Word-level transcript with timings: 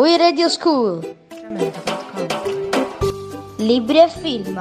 We 0.00 0.16
Radio 0.16 0.48
School. 0.48 1.16
Libri 3.58 3.98
e 4.00 4.08
film. 4.08 4.54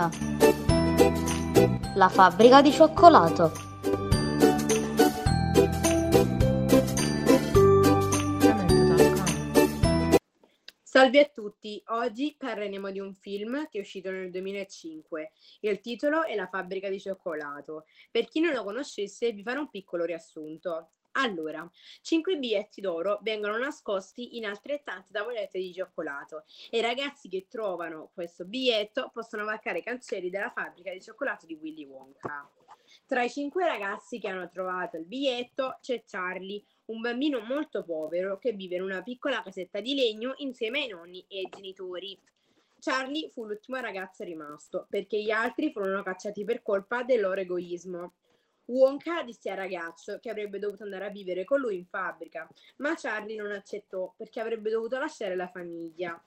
La 1.95 2.09
fabbrica 2.09 2.61
di 2.61 2.69
cioccolato. 2.73 3.49
Salve 10.83 11.20
a 11.21 11.31
tutti, 11.33 11.81
oggi 11.85 12.35
parleremo 12.37 12.91
di 12.91 12.99
un 12.99 13.15
film 13.15 13.69
che 13.69 13.77
è 13.77 13.81
uscito 13.81 14.11
nel 14.11 14.31
2005. 14.31 15.31
Il 15.61 15.79
titolo 15.79 16.25
è 16.25 16.35
La 16.35 16.47
fabbrica 16.47 16.89
di 16.89 16.99
cioccolato. 16.99 17.85
Per 18.11 18.27
chi 18.27 18.41
non 18.41 18.51
lo 18.51 18.65
conoscesse 18.65 19.31
vi 19.31 19.43
farò 19.43 19.61
un 19.61 19.69
piccolo 19.69 20.03
riassunto. 20.03 20.89
Allora, 21.21 21.70
5 22.01 22.38
biglietti 22.38 22.79
d'oro 22.79 23.19
vengono 23.23 23.57
nascosti 23.57 24.38
in 24.38 24.45
altrettante 24.45 25.11
tavolette 25.11 25.59
di 25.59 25.73
cioccolato 25.73 26.45
e 26.69 26.78
i 26.78 26.82
ragazzi 26.82 27.28
che 27.28 27.47
trovano 27.50 28.09
questo 28.14 28.45
biglietto 28.45 29.09
possono 29.14 29.43
varcare 29.43 29.79
i 29.79 29.83
cancelli 29.83 30.29
della 30.29 30.50
fabbrica 30.50 30.93
di 30.93 31.01
cioccolato 31.01 31.45
di 31.45 31.55
Willy 31.55 31.83
Wonka. 31.83 32.50
Tra 33.05 33.22
i 33.22 33.30
cinque 33.30 33.66
ragazzi 33.66 34.18
che 34.18 34.30
hanno 34.30 34.48
trovato 34.48 34.95
il 34.95 35.04
biglietto 35.04 35.80
c'è 35.82 36.04
Charlie, 36.05 36.64
un 36.86 37.02
bambino 37.02 37.42
molto 37.42 37.84
povero 37.84 38.38
che 38.38 38.54
vive 38.54 38.78
in 38.78 38.84
una 38.84 39.04
piccola 39.04 39.44
casetta 39.44 39.81
di 39.81 39.95
legno 39.95 40.36
insieme 40.38 40.84
ai 40.84 40.88
nonni 40.88 41.26
e 41.28 41.40
ai 41.40 41.50
genitori. 41.54 42.17
Charlie 42.80 43.28
fu 43.30 43.45
l'ultimo 43.45 43.78
ragazzo 43.81 44.23
rimasto 44.23 44.88
perché 44.90 45.22
gli 45.22 45.31
altri 45.31 45.70
furono 45.70 46.02
cacciati 46.02 46.45
per 46.45 46.62
colpa 46.62 47.04
del 47.04 47.20
loro 47.20 47.42
egoismo. 47.42 48.14
Wonka 48.70 49.23
disse 49.23 49.50
al 49.50 49.58
ragazzo 49.58 50.20
che 50.20 50.30
avrebbe 50.30 50.59
dovuto 50.59 50.84
andare 50.84 51.05
a 51.05 51.09
vivere 51.09 51.44
con 51.44 51.59
lui 51.59 51.76
in 51.76 51.86
fabbrica, 51.86 52.48
ma 52.78 52.94
Charlie 52.95 53.36
non 53.36 53.52
accettò 53.52 54.14
perché 54.16 54.40
avrebbe 54.40 54.70
dovuto 54.70 54.98
lasciare 54.98 55.36
la 55.36 55.48
famiglia. 55.48 56.22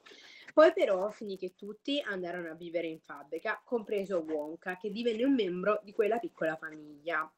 Poi 0.52 0.72
però 0.72 1.08
finì 1.10 1.38
che 1.38 1.54
tutti 1.56 2.00
andarono 2.04 2.50
a 2.50 2.54
vivere 2.54 2.86
in 2.86 3.00
fabbrica, 3.00 3.62
compreso 3.64 4.18
Wonka, 4.18 4.76
che 4.76 4.90
divenne 4.90 5.24
un 5.24 5.34
membro 5.34 5.80
di 5.82 5.92
quella 5.92 6.18
piccola 6.18 6.56
famiglia. 6.56 7.30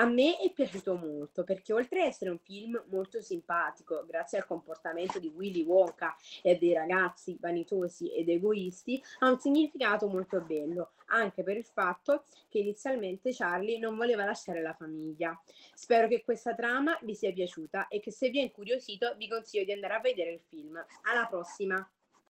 A 0.00 0.06
me 0.06 0.38
è 0.38 0.52
piaciuto 0.52 0.94
molto 0.94 1.42
perché 1.42 1.72
oltre 1.72 2.02
ad 2.02 2.06
essere 2.06 2.30
un 2.30 2.38
film 2.38 2.80
molto 2.86 3.20
simpatico, 3.20 4.04
grazie 4.06 4.38
al 4.38 4.46
comportamento 4.46 5.18
di 5.18 5.26
Willy 5.26 5.64
Wonka 5.64 6.14
e 6.40 6.56
dei 6.56 6.72
ragazzi 6.72 7.36
vanitosi 7.40 8.08
ed 8.14 8.28
egoisti, 8.28 9.02
ha 9.18 9.28
un 9.28 9.40
significato 9.40 10.06
molto 10.06 10.40
bello, 10.40 10.92
anche 11.06 11.42
per 11.42 11.56
il 11.56 11.64
fatto 11.64 12.26
che 12.48 12.60
inizialmente 12.60 13.34
Charlie 13.34 13.80
non 13.80 13.96
voleva 13.96 14.24
lasciare 14.24 14.62
la 14.62 14.72
famiglia. 14.72 15.36
Spero 15.74 16.06
che 16.06 16.22
questa 16.22 16.54
trama 16.54 16.96
vi 17.02 17.16
sia 17.16 17.32
piaciuta 17.32 17.88
e 17.88 17.98
che 17.98 18.12
se 18.12 18.30
vi 18.30 18.38
è 18.38 18.42
incuriosito 18.42 19.16
vi 19.16 19.28
consiglio 19.28 19.64
di 19.64 19.72
andare 19.72 19.94
a 19.94 20.00
vedere 20.00 20.30
il 20.30 20.40
film. 20.48 20.76
Alla 21.10 21.26
prossima! 21.26 21.90